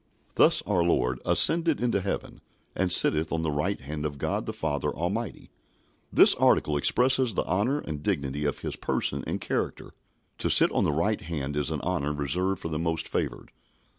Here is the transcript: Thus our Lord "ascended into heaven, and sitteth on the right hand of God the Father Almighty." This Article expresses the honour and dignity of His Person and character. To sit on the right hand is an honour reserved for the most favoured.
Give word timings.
Thus 0.33 0.63
our 0.63 0.81
Lord 0.81 1.21
"ascended 1.27 1.79
into 1.79 2.01
heaven, 2.01 2.41
and 2.75 2.91
sitteth 2.91 3.31
on 3.31 3.43
the 3.43 3.51
right 3.51 3.79
hand 3.79 4.03
of 4.03 4.17
God 4.17 4.47
the 4.47 4.51
Father 4.51 4.89
Almighty." 4.91 5.51
This 6.11 6.33
Article 6.33 6.75
expresses 6.75 7.35
the 7.35 7.45
honour 7.45 7.81
and 7.81 8.01
dignity 8.01 8.45
of 8.45 8.61
His 8.61 8.75
Person 8.75 9.23
and 9.27 9.39
character. 9.39 9.91
To 10.39 10.49
sit 10.49 10.71
on 10.71 10.85
the 10.85 10.91
right 10.91 11.21
hand 11.21 11.55
is 11.55 11.69
an 11.69 11.81
honour 11.81 12.13
reserved 12.13 12.63
for 12.63 12.67
the 12.69 12.79
most 12.79 13.07
favoured. 13.07 13.51